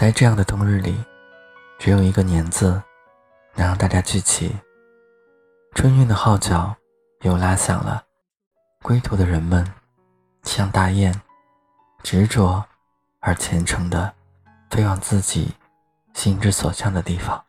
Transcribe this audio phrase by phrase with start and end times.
[0.00, 0.96] 在这样的冬日里，
[1.78, 2.82] 只有一个“年”字，
[3.54, 4.50] 能让大家聚齐。
[5.74, 6.74] 春运的号角
[7.20, 8.02] 又拉响了，
[8.80, 9.62] 归途的人们
[10.42, 11.14] 像大雁，
[12.02, 12.64] 执着
[13.18, 14.10] 而虔诚地
[14.70, 15.52] 飞往自己
[16.14, 17.44] 心之所向的地方。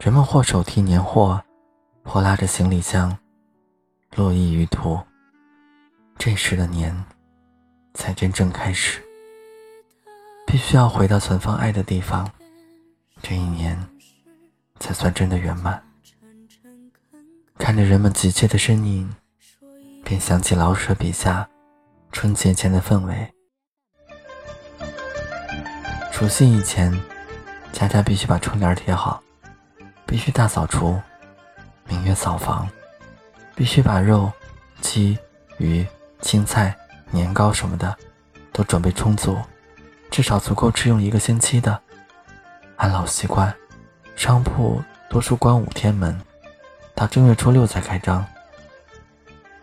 [0.00, 1.40] 人们或手提年货，
[2.02, 3.16] 或拉着行李箱，
[4.16, 5.00] 落意于途。
[6.18, 7.04] 这时的年，
[7.94, 9.00] 才真正开始。
[10.52, 12.30] 必须要回到存放爱的地方，
[13.22, 13.82] 这一年
[14.78, 15.82] 才算真的圆满。
[17.56, 19.10] 看着人们急切的身影，
[20.04, 21.48] 便想起老舍笔下
[22.12, 23.32] 春节前的氛围。
[26.12, 26.92] 除夕以前，
[27.72, 29.22] 家家必须把春联贴好，
[30.04, 31.00] 必须大扫除，
[31.88, 32.68] 明月扫房，
[33.56, 34.30] 必须把肉、
[34.82, 35.16] 鸡、
[35.56, 35.86] 鱼、
[36.20, 36.76] 青菜、
[37.10, 37.96] 年糕什么的
[38.52, 39.40] 都准备充足。
[40.12, 41.80] 至少足够吃用一个星期的。
[42.76, 43.52] 按老习惯，
[44.14, 46.20] 商铺多数关五天门，
[46.94, 48.24] 到正月初六才开张。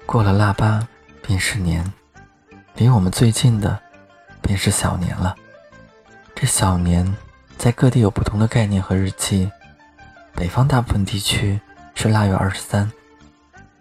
[0.08, 0.86] 过了腊八
[1.22, 1.86] 便是年，
[2.74, 3.80] 离我们最近的
[4.42, 5.36] 便是小年了。
[6.34, 7.16] 这小年
[7.56, 9.52] 在各地有不同的概念和日期，
[10.34, 11.60] 北方大部分地区
[11.94, 12.92] 是腊月二十三，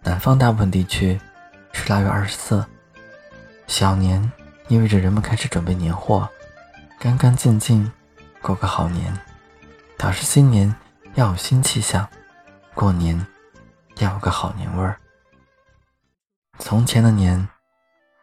[0.02, 1.18] 南方大部分地区
[1.72, 2.62] 是腊月二十四。
[3.66, 4.30] 小年
[4.66, 6.28] 意味着人们开始准备年货。
[7.00, 7.90] 干干净净
[8.42, 9.16] 过个好年，
[9.96, 10.74] 表示新年
[11.14, 12.08] 要有新气象，
[12.74, 13.24] 过年
[13.98, 14.98] 要有个好年味儿。
[16.58, 17.48] 从前的年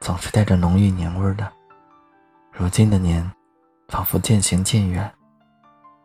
[0.01, 1.49] 总是带着浓郁年味儿的，
[2.51, 3.31] 如今的年
[3.87, 5.09] 仿佛渐行渐远，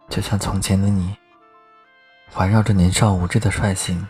[0.08, 1.16] 就像从前的你，
[2.30, 4.06] 环绕着年少无知的率性，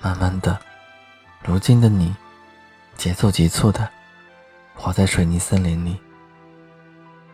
[0.00, 0.58] 慢慢的，
[1.44, 2.16] 如今的你，
[2.96, 3.86] 节奏急促的
[4.74, 6.00] 活在水泥森林里。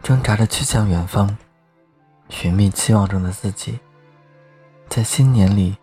[0.03, 1.39] 挣扎着去向远方，
[2.29, 3.79] 寻觅期望中的自己，
[4.89, 5.77] 在新年里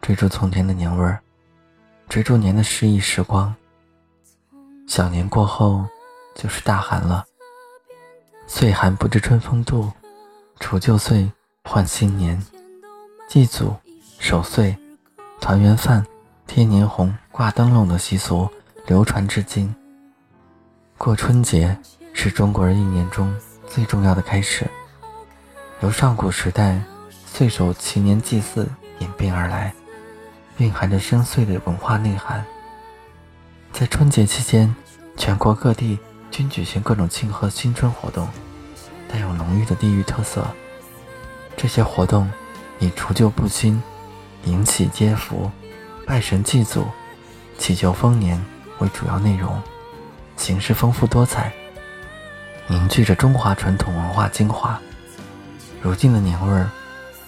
[0.00, 1.20] 追逐从前的年味儿，
[2.08, 3.52] 追逐年的诗意时光。
[4.86, 5.84] 小年过后
[6.36, 7.24] 就是大寒了，
[8.46, 9.90] 岁寒不知春风度，
[10.60, 11.28] 除旧岁
[11.64, 12.40] 换新年，
[13.28, 13.74] 祭祖、
[14.20, 14.76] 守岁、
[15.40, 16.06] 团圆饭、
[16.46, 18.48] 贴年红、挂灯笼的习俗
[18.86, 19.74] 流传至今。
[20.96, 21.76] 过春节。
[22.16, 23.34] 是中国人一年中
[23.66, 24.66] 最重要的开始，
[25.82, 26.80] 由上古时代
[27.26, 28.66] 岁首祈年祭祀
[29.00, 29.74] 演变而来，
[30.56, 32.42] 蕴含着深邃的文化内涵。
[33.72, 34.74] 在春节期间，
[35.16, 35.98] 全国各地
[36.30, 38.26] 均举行各种庆贺新春活动，
[39.06, 40.46] 带有浓郁的地域特色。
[41.56, 42.30] 这些活动
[42.78, 43.82] 以除旧布新、
[44.44, 45.50] 迎喜接福、
[46.06, 46.86] 拜神祭祖、
[47.58, 48.42] 祈求丰年
[48.78, 49.60] 为主要内容，
[50.36, 51.52] 形式丰富多彩。
[52.66, 54.80] 凝聚着中华传统文化精华，
[55.82, 56.70] 如今的年味儿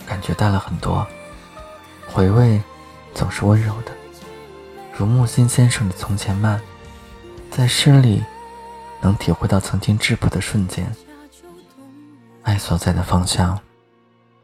[0.07, 1.07] 感觉淡了很多，
[2.07, 2.61] 回味
[3.15, 3.93] 总是温柔的，
[4.97, 6.59] 如木心先生的《从前慢》，
[7.55, 8.25] 在诗里
[9.03, 10.91] 能体会到曾经质朴的瞬间。
[12.43, 13.61] 爱所在的方向，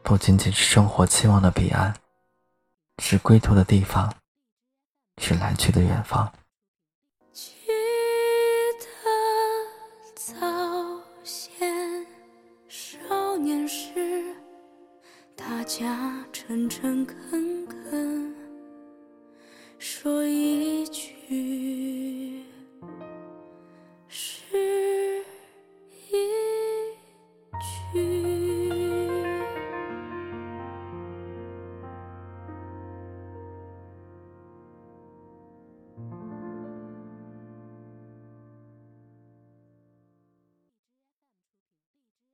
[0.03, 1.93] 不仅仅是生活期望的彼岸，
[3.01, 4.13] 是归途的地方，
[5.19, 6.31] 是来去的远方。
[15.63, 18.35] 大家诚诚恳恳
[19.79, 20.12] 说。